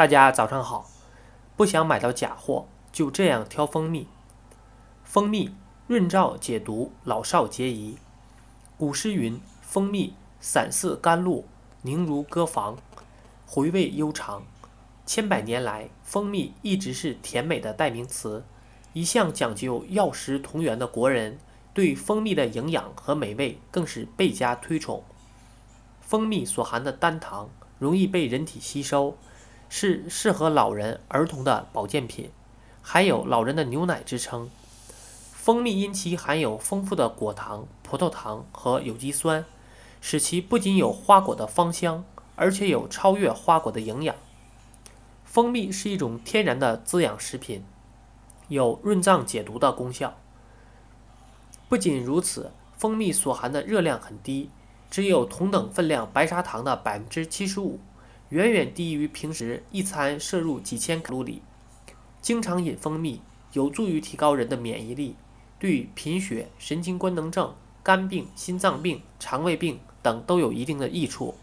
[0.00, 0.88] 大家早上好，
[1.58, 4.06] 不想买到假货，就这样挑蜂蜜。
[5.04, 5.54] 蜂蜜
[5.86, 7.98] 润燥解毒，老少皆宜。
[8.78, 11.44] 古诗云：“蜂蜜散似甘露，
[11.82, 12.78] 凝如歌房，
[13.46, 14.42] 回味悠长。”
[15.04, 18.42] 千百年来，蜂蜜一直是甜美的代名词。
[18.94, 21.38] 一向讲究药食同源的国人，
[21.74, 25.04] 对蜂蜜的营养和美味更是倍加推崇。
[26.00, 29.18] 蜂蜜所含的单糖容易被人体吸收。
[29.72, 32.32] 是适合老人、儿童的保健品，
[32.82, 34.50] 还有“老人的牛奶”之称。
[35.32, 39.44] 蜂蜜因其含有丰富的果糖、葡萄糖和有机酸，
[40.00, 42.04] 使其不仅有花果的芳香，
[42.34, 44.16] 而且有超越花果的营养。
[45.24, 47.64] 蜂蜜是一种天然的滋养食品，
[48.48, 50.14] 有润脏解毒的功效。
[51.68, 54.50] 不仅如此，蜂蜜所含的热量很低，
[54.90, 57.78] 只有同等分量白砂糖的百分之七十五。
[58.30, 61.42] 远远低于平时一餐摄入几千卡路里。
[62.22, 63.20] 经常饮蜂蜜
[63.52, 65.16] 有助于提高人的免疫力，
[65.58, 71.34] 对贫血、神经官能症、肝病、心脏病、肠胃病等都有一定的益处。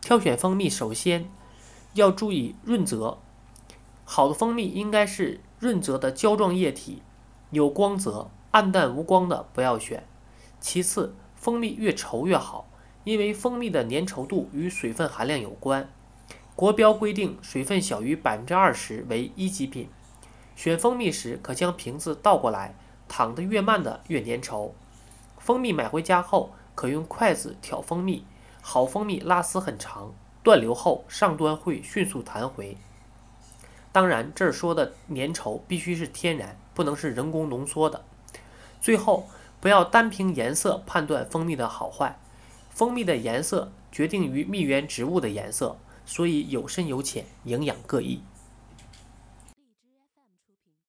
[0.00, 1.28] 挑选蜂蜜首先
[1.94, 3.18] 要注意润泽，
[4.04, 7.02] 好的蜂蜜应该是润泽的胶状液体，
[7.50, 10.06] 有光泽，暗淡无光的不要选。
[10.60, 12.68] 其次，蜂蜜越稠越好。
[13.04, 15.88] 因为蜂蜜的粘稠度与水分含量有关，
[16.54, 19.88] 国标规定水分小于百分之二十为一级品。
[20.54, 22.74] 选蜂蜜时可将瓶子倒过来，
[23.08, 24.70] 淌得越慢的越粘稠。
[25.38, 28.24] 蜂蜜买回家后可用筷子挑蜂蜜，
[28.60, 30.14] 好蜂蜜拉丝很长，
[30.44, 32.76] 断流后上端会迅速弹回。
[33.90, 38.04] 当然，这儿说的粘稠必须是天然，不能是人工浓缩的。
[38.80, 39.28] 最后，
[39.60, 42.18] 不要单凭颜色判断蜂蜜的好坏。
[42.74, 48.20] 蜂蜜的颜色决定于蜜源植物的颜色，所以有深有浅，营养各异。